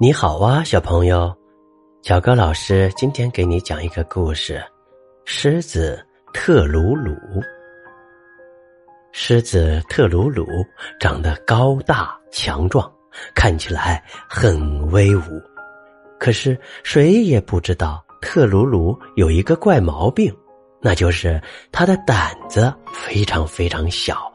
[0.00, 1.36] 你好啊，小朋友，
[2.02, 4.62] 小高老师今天给你讲一个故事：
[5.24, 6.00] 狮子
[6.32, 7.16] 特鲁鲁。
[9.10, 10.46] 狮子特鲁鲁
[11.00, 12.88] 长得高大强壮，
[13.34, 15.42] 看起来很威武。
[16.20, 20.32] 可是谁也不知道，特鲁鲁有一个怪毛病，
[20.80, 21.42] 那就是
[21.72, 24.27] 他的胆子非常非常小。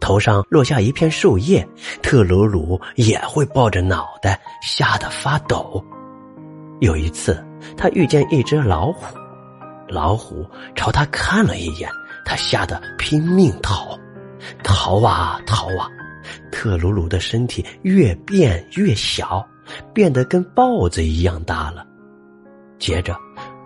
[0.00, 1.66] 头上落下一片树叶，
[2.02, 5.84] 特鲁鲁也会抱着脑袋吓得发抖。
[6.80, 7.44] 有一次，
[7.76, 9.16] 他遇见一只老虎，
[9.88, 11.90] 老虎朝他看了一眼，
[12.24, 13.98] 他吓得拼命逃，
[14.62, 15.88] 逃啊逃啊！
[16.52, 19.46] 特鲁鲁的身体越变越小，
[19.92, 21.84] 变得跟豹子一样大了。
[22.78, 23.16] 接着，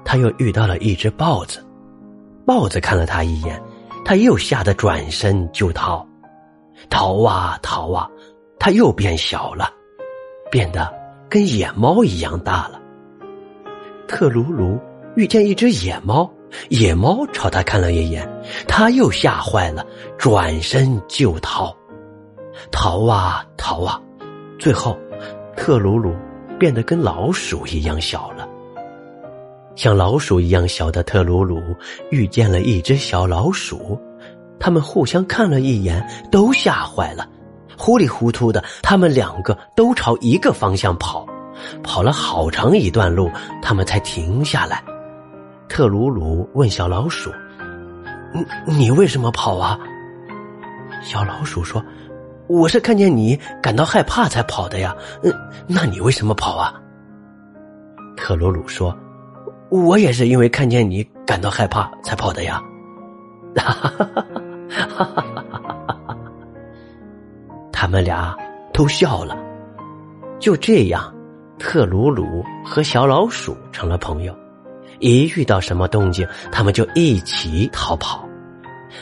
[0.05, 1.65] 他又遇到了一只豹子，
[2.46, 3.60] 豹子看了他一眼，
[4.05, 6.07] 他又吓得转身就逃。
[7.02, 8.09] 逃啊逃啊，
[8.61, 9.69] 他又变小了，
[10.52, 10.88] 变得
[11.29, 12.80] 跟野猫一样大了。
[14.07, 14.79] 特鲁鲁
[15.16, 16.32] 遇见一只野猫，
[16.68, 18.24] 野猫朝他看了一眼，
[18.68, 19.85] 他又吓坏了，
[20.16, 21.77] 转身就逃。
[22.71, 24.01] 逃啊逃啊，
[24.57, 24.96] 最后，
[25.57, 26.15] 特鲁鲁
[26.57, 28.49] 变得跟老鼠一样小了。
[29.74, 31.60] 像老鼠一样小的特鲁鲁
[32.12, 34.01] 遇见了一只小老鼠。
[34.63, 37.27] 他们互相看了一眼，都吓坏了，
[37.77, 41.27] 糊里糊涂的，他们两个都朝一个方向跑，
[41.82, 43.29] 跑了好长一段路，
[43.60, 44.80] 他们才停下来。
[45.68, 47.29] 特鲁鲁问小老鼠
[48.33, 49.77] ：“你你为什么跑啊？”
[51.02, 51.85] 小老鼠说
[52.46, 55.35] ：“我是看见你感到害怕才跑的呀。”嗯，
[55.66, 56.73] 那你为什么跑啊？
[58.16, 58.96] 特鲁鲁说
[59.71, 62.63] ：“我也是因为看见你感到害怕才跑的呀。”
[63.57, 64.41] 哈哈哈哈
[64.72, 65.04] 哈。
[65.04, 66.16] 哈哈哈哈哈！
[67.72, 68.37] 他们俩
[68.72, 69.37] 都笑了。
[70.38, 71.12] 就这样，
[71.59, 74.37] 特鲁鲁和小老鼠成了朋友。
[74.98, 78.25] 一遇到什么动静，他们就一起逃跑，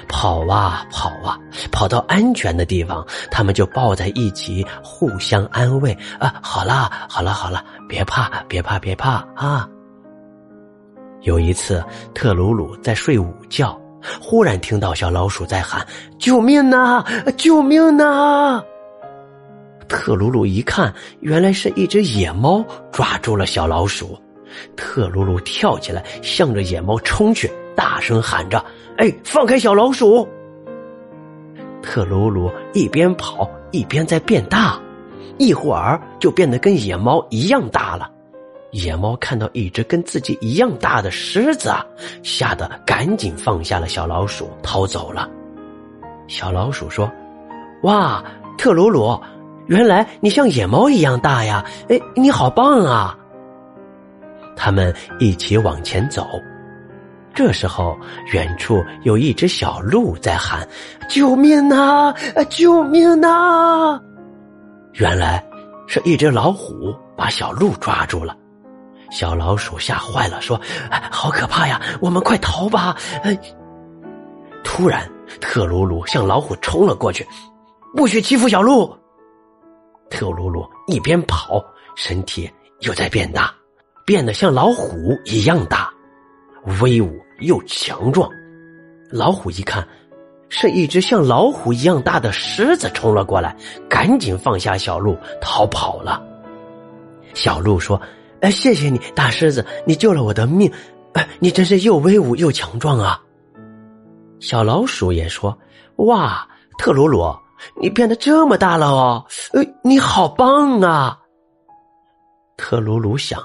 [0.08, 1.38] 跑啊跑啊，
[1.70, 5.96] 跑到安全的地方，他们就抱在一起，互相安慰。
[6.18, 9.68] 啊，好啦，好了，好了，别怕，别怕，别怕啊！
[11.20, 13.78] 有一次，特鲁鲁在睡午觉。
[14.20, 15.86] 忽然听到小老鼠在喊
[16.18, 17.04] ：“救命呐！
[17.36, 18.62] 救命呐！”
[19.88, 24.18] 特鲁鲁一看，原来是一只野猫抓住了小老鼠。
[24.76, 28.64] 特鲁鲁跳起来，向着野猫冲去，大声喊着
[28.98, 30.28] ：“哎，放开小老鼠！”
[31.82, 34.78] 特鲁鲁一边跑一边在变大，
[35.38, 38.10] 一会儿就变得跟野猫一样大了。
[38.72, 41.72] 野猫看到一只跟自己一样大的狮子，
[42.22, 45.28] 吓得赶紧放下了小老鼠，逃走了。
[46.28, 47.10] 小老鼠说
[47.82, 48.22] ：“哇，
[48.56, 49.20] 特鲁鲁，
[49.66, 51.64] 原来你像野猫一样大呀！
[51.88, 53.16] 哎，你好棒啊！”
[54.54, 56.28] 他们一起往前走。
[57.32, 57.96] 这时候，
[58.32, 60.68] 远处有一只小鹿在喊
[61.08, 62.14] ：“救命啊！
[62.48, 64.00] 救命啊！”
[64.94, 65.42] 原来
[65.86, 68.36] 是一只老虎把小鹿抓住了。
[69.10, 70.60] 小老鼠吓坏了，说
[71.10, 71.80] ：“好可怕呀！
[72.00, 72.96] 我们快逃吧！”
[74.62, 75.10] 突然，
[75.40, 77.26] 特鲁鲁向老虎冲了过去，
[77.96, 78.96] 不许欺负小鹿。
[80.08, 81.62] 特鲁鲁一边跑，
[81.96, 82.48] 身体
[82.80, 83.52] 又在变大，
[84.06, 85.90] 变得像老虎一样大，
[86.80, 88.30] 威武又强壮。
[89.10, 89.86] 老虎一看，
[90.48, 93.56] 是一只像老虎一样大的狮子冲了过来，
[93.88, 96.22] 赶紧放下小鹿逃跑了。
[97.34, 98.00] 小鹿说。
[98.40, 100.72] 哎，谢谢你，大狮子，你救了我的命，
[101.12, 103.22] 哎，你真是又威武又强壮啊！
[104.40, 105.56] 小老鼠也说
[105.96, 107.36] ：“哇，特鲁鲁，
[107.78, 111.20] 你变得这么大了哦，哎，你好棒啊！”
[112.56, 113.38] 特鲁鲁想：“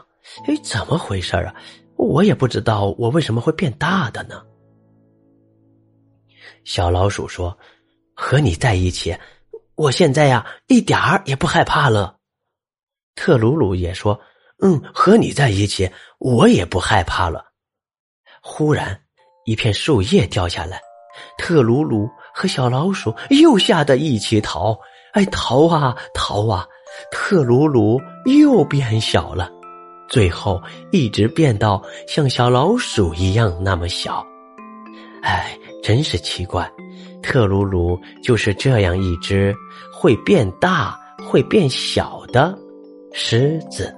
[0.47, 1.53] 哎，怎么回事啊？
[1.97, 4.41] 我也不知道我为什么会变大的呢。”
[6.63, 7.57] 小老鼠说
[8.15, 9.13] ：“和你在一起，
[9.75, 12.15] 我现在呀一点儿也不害怕了。”
[13.13, 14.17] 特鲁鲁也说。
[14.61, 17.45] 嗯，和你在一起，我也不害怕了。
[18.41, 18.99] 忽然，
[19.45, 20.79] 一片树叶掉下来，
[21.37, 24.77] 特鲁鲁和小老鼠又吓得一起逃。
[25.13, 26.65] 哎，逃啊逃啊！
[27.11, 29.49] 特鲁鲁又变小了，
[30.09, 30.61] 最后
[30.91, 34.25] 一直变到像小老鼠一样那么小。
[35.21, 36.69] 哎，真是奇怪，
[37.23, 39.55] 特鲁鲁就是这样一只
[39.91, 42.57] 会变大、会变小的
[43.13, 43.95] 狮子。